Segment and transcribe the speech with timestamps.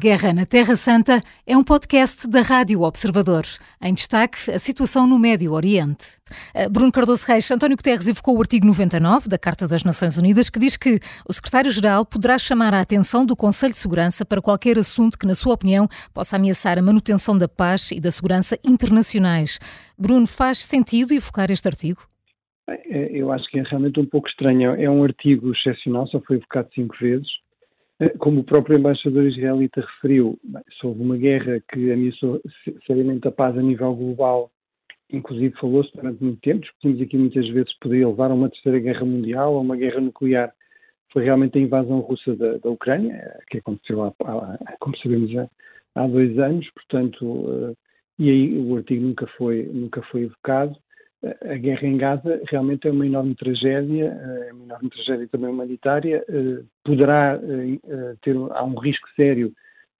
[0.00, 3.42] Guerra na Terra Santa é um podcast da Rádio Observador.
[3.82, 6.06] Em destaque, a situação no Médio Oriente.
[6.54, 10.48] Eh, Bruno Cardoso Reis, António Guterres evocou o artigo 99 da Carta das Nações Unidas,
[10.48, 14.78] que diz que o secretário-geral poderá chamar a atenção do Conselho de Segurança para qualquer
[14.78, 19.58] assunto que, na sua opinião, possa ameaçar a manutenção da paz e da segurança internacionais.
[19.98, 22.00] Bruno, faz sentido evocar este artigo?
[22.66, 24.70] Eh, eu acho que é realmente um pouco estranho.
[24.76, 27.28] É um artigo excepcional, só foi evocado cinco vezes
[28.18, 30.38] como o próprio embaixador israelita referiu,
[30.78, 32.40] se houve uma guerra que ameaçou
[32.86, 34.50] seriamente a paz a nível global,
[35.12, 39.04] inclusive falou-se durante muito tempo, discutimos aqui muitas vezes poderia levar a uma terceira guerra
[39.04, 40.52] mundial, a uma guerra nuclear,
[41.12, 45.48] foi realmente a invasão russa da, da Ucrânia, que aconteceu, há, há, como sabemos, há,
[45.96, 47.76] há dois anos, portanto, uh,
[48.18, 50.76] e aí o artigo nunca foi, nunca foi evocado
[51.22, 55.50] a guerra em Gaza realmente é uma enorme tragédia, eh, é uma enorme tragédia também
[55.50, 59.48] humanitária, eh, poderá eh, ter, há um risco sério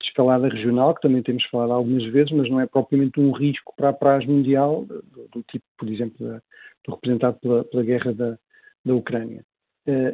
[0.00, 3.74] de escalada regional, que também temos falado algumas vezes, mas não é propriamente um risco
[3.76, 6.40] para a paz mundial, do, do tipo, por exemplo, da,
[6.86, 8.38] do representado pela, pela guerra da,
[8.82, 9.44] da Ucrânia.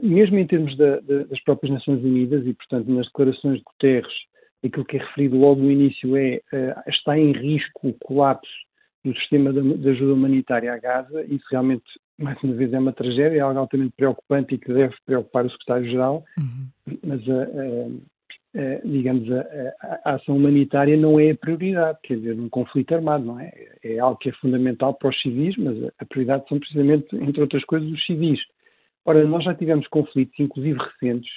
[0.03, 4.13] mesmo em termos da, da, das próprias Nações Unidas e, portanto, nas declarações de Guterres,
[4.65, 6.41] aquilo que é referido logo no início é
[6.89, 8.67] está em risco o colapso
[9.07, 11.25] do sistema de ajuda humanitária a Gaza.
[11.25, 11.85] Isso realmente,
[12.19, 15.51] mais uma vez, é uma tragédia, é algo altamente preocupante e que deve preocupar o
[15.51, 16.97] secretário-geral, uhum.
[17.05, 17.87] mas, a, a,
[18.61, 23.39] a, digamos, a, ação humanitária não é a prioridade, quer dizer, um conflito armado, não
[23.39, 23.53] é?
[23.85, 27.65] É algo que é fundamental para os civis, mas a prioridade são precisamente, entre outras
[27.65, 28.41] coisas, os civis.
[29.05, 31.31] Ora, nós já tivemos conflitos, inclusive recentes,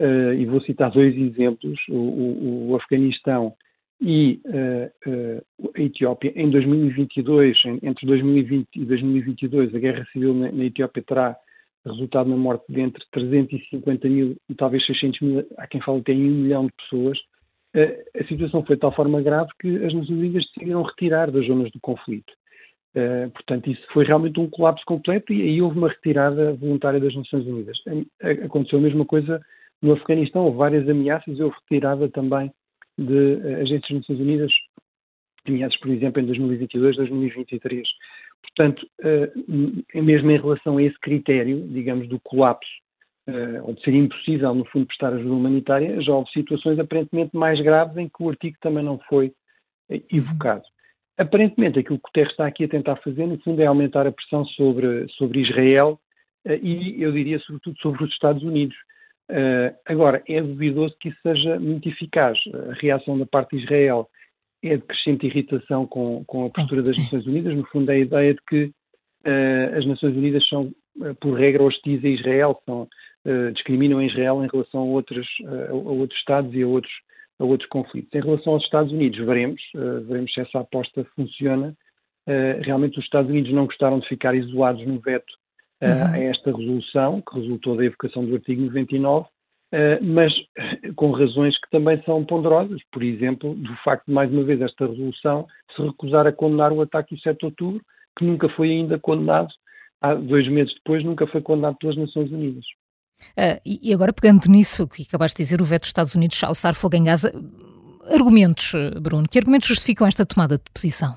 [0.00, 3.52] uh, e vou citar dois exemplos, o, o, o Afeganistão
[4.00, 10.50] e uh, uh, a Etiópia em 2022, entre 2020 e 2022, a guerra civil na,
[10.50, 11.36] na, Etiópia terá
[11.84, 16.12] resultado na morte de entre 350 mil e talvez 600 mil, há quem fale até
[16.12, 17.18] em um milhão de pessoas.
[17.76, 21.46] Uh, a situação foi de tal forma grave que as Nações Unidas decidiram retirar das
[21.46, 22.32] zonas do conflito.
[23.34, 27.46] portanto, isso foi realmente um colapso completo e aí houve uma retirada voluntária das Nações
[27.46, 27.76] Unidas.
[28.44, 29.40] aconteceu a mesma coisa
[29.82, 32.50] no Afeganistão, houve várias ameaças e houve retirada também
[32.98, 34.52] de uh, agências das Nações Unidas,
[35.46, 37.88] nomeados, por exemplo, em 2022, 2023.
[38.42, 42.70] Portanto, uh, mesmo em relação a esse critério, digamos, do colapso,
[43.28, 47.60] uh, ou de ser impossível, no fundo, prestar ajuda humanitária, já houve situações aparentemente mais
[47.60, 49.32] graves em que o artigo também não foi
[50.10, 50.62] evocado.
[51.18, 54.12] Aparentemente, aquilo que o Guterres está aqui a tentar fazer, no fundo, é aumentar a
[54.12, 56.00] pressão sobre, sobre Israel
[56.46, 58.76] e, eu diria, sobretudo, sobre os Estados Unidos.
[59.30, 62.36] Uh, agora, é duvidoso que isso seja muito eficaz.
[62.68, 64.08] A reação da parte de Israel
[64.62, 67.56] é de crescente irritação com, com a postura das Nações Unidas.
[67.56, 71.62] No fundo, é a ideia de que uh, as Nações Unidas são, uh, por regra,
[71.62, 72.88] hostis a Israel, são,
[73.52, 75.28] discriminam a Israel em relação a, outros,
[75.68, 76.92] a outros Estados e a outros,
[77.38, 78.12] a outros conflitos.
[78.14, 79.60] Em relação aos Estados Unidos, veremos,
[80.06, 81.76] veremos se essa aposta funciona.
[82.62, 85.34] realmente, os Estados Unidos não gostaram de ficar isolados no veto
[85.80, 86.12] uhum.
[86.12, 89.26] a esta resolução, que resultou da evocação do artigo 99,
[89.72, 90.32] Uh, mas
[90.96, 92.80] com razões que também são ponderosas.
[92.90, 95.46] Por exemplo, do facto de, mais uma vez, esta resolução
[95.76, 97.80] se recusar a condenar o ataque do 7 de outubro,
[98.18, 99.48] que nunca foi ainda condenado,
[100.00, 102.64] há dois meses depois, nunca foi condenado pelas Nações Unidas.
[103.38, 106.48] Uh, e agora, pegando nisso que acabaste de dizer, o veto dos Estados Unidos ao
[106.48, 107.32] alçar fogo em Gaza,
[108.12, 111.16] argumentos, Bruno, que argumentos justificam esta tomada de posição?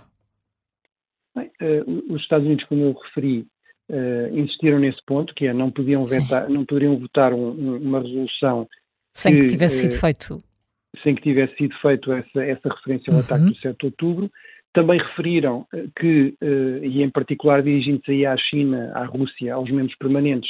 [1.35, 3.47] Bem, uh, os Estados Unidos, como eu referi,
[3.89, 8.67] uh, insistiram nesse ponto, que é não podiam vetar, não poderiam votar um, uma resolução
[9.13, 10.37] sem que, que tivesse sido eh, feito
[11.03, 13.25] sem que tivesse sido feito essa, essa referência ao uhum.
[13.25, 14.31] ataque do 7 de outubro.
[14.73, 16.35] Também referiram eh, que,
[16.81, 20.49] e em particular dirigindo-se aí à China, à Rússia, aos membros permanentes,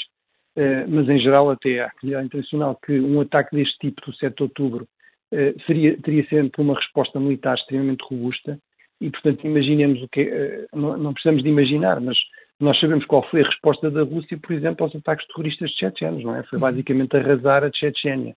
[0.88, 4.44] mas em geral até à comunidade internacional, que um ataque deste tipo do 7 de
[4.44, 4.88] outubro
[5.66, 8.60] seria, teria sempre uma resposta militar extremamente robusta
[9.02, 10.30] e, portanto, imaginemos o que
[10.74, 12.18] não, não precisamos de imaginar, mas
[12.60, 16.36] nós sabemos qual foi a resposta da Rússia, por exemplo, aos ataques terroristas chechenos, não
[16.36, 16.44] é?
[16.44, 18.36] Foi basicamente arrasar a Chechênia.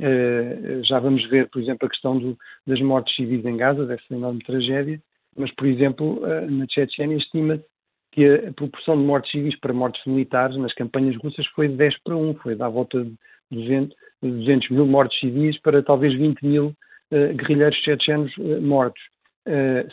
[0.00, 2.36] Uh, já vamos ver, por exemplo, a questão do,
[2.66, 4.98] das mortes civis em Gaza, dessa enorme tragédia,
[5.36, 7.64] mas, por exemplo, uh, na Chechênia estima-se
[8.12, 12.02] que a proporção de mortes civis para mortes militares nas campanhas russas foi de 10
[12.02, 13.14] para 1, foi da volta de
[13.50, 16.66] 200, 200 mil mortes civis para talvez 20 mil
[17.12, 19.02] uh, guerrilheiros chechenos mortos.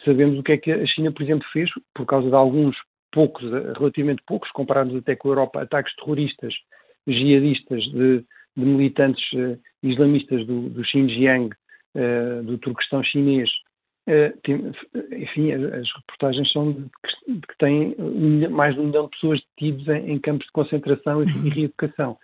[0.05, 2.75] sabemos o que é que a China, por exemplo, fez, por causa de alguns
[3.17, 3.43] poucos,
[3.79, 6.53] relativamente poucos, comparados até com a Europa, ataques terroristas
[7.07, 8.23] jihadistas de,
[8.55, 11.49] de militantes uh, islamistas do, do Xinjiang,
[11.95, 13.49] uh, do Turquestão chinês.
[14.07, 14.71] Uh, tem,
[15.19, 19.05] enfim, as, as, reportagens são de que, de que têm um, mais de um milhão
[19.05, 22.19] de pessoas detidas em, em campos de concentração e, e reeducação.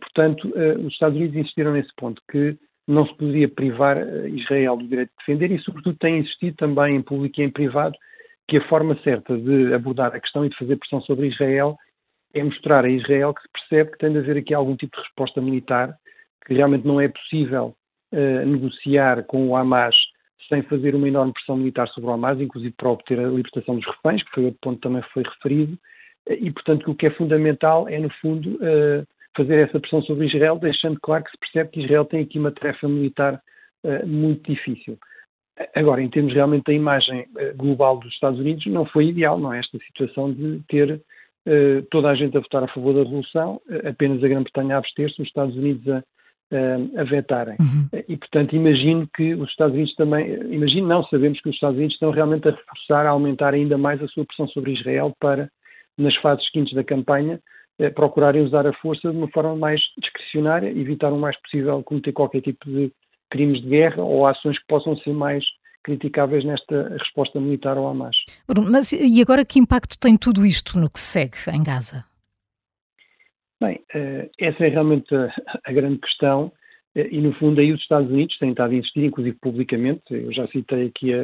[0.00, 0.50] portanto,
[0.80, 2.56] os Estados Unidos insistiram nesse ponto, que
[2.88, 3.98] não se poderia privar
[4.28, 7.94] Israel do direito de defender e, sobretudo, tem insistido também em público e em privado
[8.48, 11.76] que a forma certa de abordar a questão e de fazer pressão sobre Israel
[12.34, 15.02] é mostrar a Israel que se percebe que tem de haver aqui algum tipo de
[15.02, 15.96] resposta militar,
[16.46, 17.74] que realmente não é possível
[18.12, 19.94] uh, negociar com o Hamas
[20.48, 23.86] sem fazer uma enorme pressão militar sobre o Hamas, inclusive para obter a libertação dos
[23.86, 25.78] reféns, que foi outro ponto que também foi referido,
[26.28, 29.06] e portanto o que é fundamental é, no fundo, uh,
[29.36, 32.52] fazer essa pressão sobre Israel, deixando claro que se percebe que Israel tem aqui uma
[32.52, 33.40] tarefa militar
[33.84, 34.98] uh, muito difícil.
[35.74, 37.26] Agora, em termos realmente da imagem
[37.56, 39.60] global dos Estados Unidos, não foi ideal, não é?
[39.60, 44.22] Esta situação de ter uh, toda a gente a votar a favor da Revolução, apenas
[44.22, 47.56] a Grã-Bretanha a abster-se, os Estados Unidos a, uh, a vetarem.
[47.60, 47.88] Uhum.
[48.08, 51.94] E, portanto, imagino que os Estados Unidos também, imagino não, sabemos que os Estados Unidos
[51.94, 55.50] estão realmente a reforçar, a aumentar ainda mais a sua pressão sobre Israel para,
[55.98, 57.40] nas fases seguintes da campanha,
[57.94, 62.40] procurarem usar a força de uma forma mais discricionária, evitar o mais possível cometer qualquer
[62.42, 62.92] tipo de
[63.32, 65.42] crimes de guerra ou ações que possam ser mais
[65.82, 68.14] criticáveis nesta resposta militar ao Hamas.
[68.70, 72.04] Mas e agora que impacto tem tudo isto no que segue em Gaza?
[73.60, 76.52] Bem, eh, essa é realmente a, grande questão
[76.94, 80.32] eh, e, no fundo, aí os Estados Unidos têm estado a insistir, inclusive publicamente, eu
[80.32, 81.22] já citei aqui a,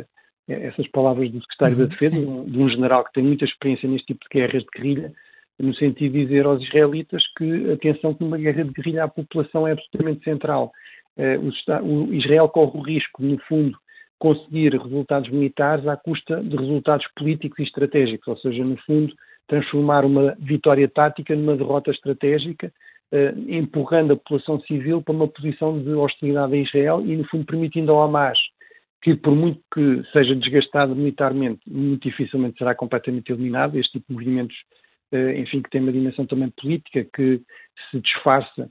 [0.48, 2.44] a essas palavras do secretário uhum, da Defesa, sim.
[2.44, 5.12] de um general que tem muita experiência neste tipo de guerras de guerrilha,
[5.58, 9.66] no sentido de dizer aos israelitas que, atenção, que numa guerra de guerrilha a população
[9.66, 10.72] é absolutamente central.
[11.18, 11.38] Eh,
[11.82, 13.76] o Israel corre o risco, no fundo,
[14.18, 19.12] conseguir resultados militares à custa de resultados políticos e estratégicos, ou seja, no fundo,
[19.48, 22.72] transformar uma vitória tática numa derrota estratégica,
[23.10, 27.44] eh, empurrando a população civil para uma posição de hostilidade a Israel e, no fundo,
[27.44, 28.38] permitindo ao Hamas,
[29.02, 34.14] que por muito que seja desgastado militarmente, muito dificilmente será completamente eliminado, este tipo de
[34.14, 34.56] movimentos,
[35.12, 37.40] eh, enfim, que tem uma dimensão também política, que
[37.90, 38.68] se disfarça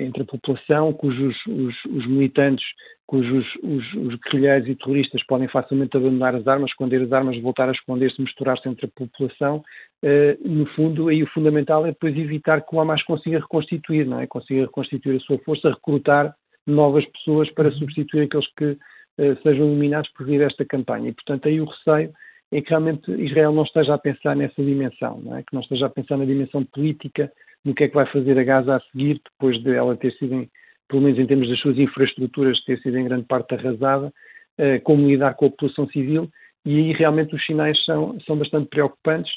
[0.00, 2.64] entre a população, cujos os, os militantes,
[3.06, 7.68] cujos os, os, guerrilheiros e terroristas podem facilmente abandonar as armas, esconder as armas, voltar
[7.68, 9.64] a esconder-se, misturar-se entre a população.
[10.04, 14.20] Uh, no fundo, aí o fundamental é depois evitar que o Hamas consiga reconstituir, não
[14.20, 14.26] é?
[14.26, 16.34] Consiga reconstituir a sua força, recrutar
[16.66, 17.78] novas pessoas para uhum.
[17.78, 21.08] substituir aqueles que uh, sejam eliminados por vir esta campanha.
[21.08, 22.12] E, portanto, aí o receio
[22.52, 25.42] é que realmente Israel não esteja a pensar nessa dimensão, não é?
[25.42, 27.32] Que não esteja a pensar na dimensão política,
[27.64, 30.34] no que é que vai fazer a Gaza a seguir, depois de ela ter sido,
[30.34, 30.50] em,
[30.88, 35.08] pelo menos em termos das suas infraestruturas, ter sido em grande parte arrasada, uh, como
[35.08, 36.28] lidar com a população civil,
[36.64, 39.30] e aí realmente os sinais são, são bastante preocupantes.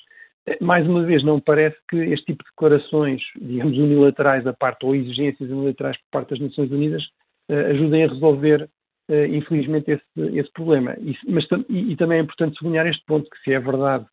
[0.48, 4.86] Uh, mais uma vez, não parece que este tipo de declarações, digamos, unilaterais da parte,
[4.86, 7.04] ou exigências unilaterais por parte das Nações Unidas,
[7.50, 8.70] uh, ajudem a resolver,
[9.30, 10.96] infelizmente, esse, esse problema.
[11.02, 14.06] E, mas, e, e também é importante sublinhar este ponto, que se é verdade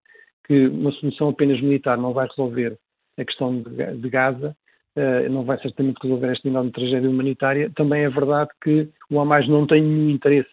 [0.45, 2.77] que uma solução apenas militar não vai resolver
[3.19, 4.57] a questão de, de Gaza,
[4.97, 7.71] uh, não vai certamente resolver esta enorme tragédia humanitária.
[7.75, 10.49] Também é verdade que o Hamas não tem nenhum interesse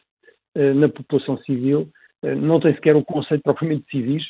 [0.56, 1.88] uh, na população civil,
[2.24, 4.24] uh, não tem sequer o conceito propriamente de civis.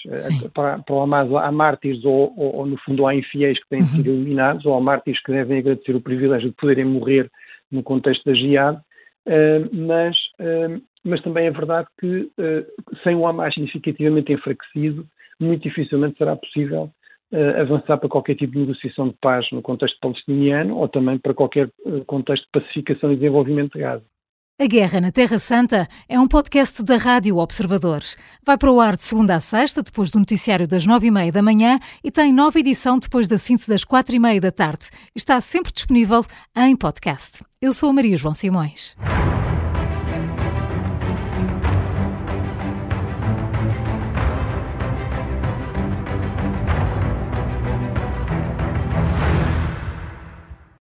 [0.54, 3.82] Para, para, o Hamas há mártires ou, ou, ou, no fundo, há infiéis que têm
[3.82, 3.88] uhum.
[3.88, 7.30] sido eliminados, ou há mártires que devem agradecer o privilégio de poderem morrer
[7.72, 8.80] no contexto da jihad.
[9.74, 10.16] mas,
[11.04, 12.30] mas também é verdade que
[13.04, 15.06] sem o Hamas significativamente enfraquecido,
[15.40, 17.05] muito dificilmente será possível uh,
[17.62, 21.70] avançar para qualquer tipo de negociação de paz no contexto palestiniano ou também para qualquer
[21.86, 24.04] uh, contexto de pacificação e desenvolvimento de Gaza.
[24.58, 28.00] A Guerra na Terra Santa é um podcast da Rádio Observador.
[28.46, 31.30] Vai para o ar de segunda a sexta, depois do noticiário das nove e meia
[31.30, 34.90] da manhã e tem nova edição depois da síntese das quatro e meia da tarde.
[35.14, 36.24] Está sempre disponível
[36.56, 37.44] em podcast.
[37.62, 38.96] Eu sou a Maria João Simões.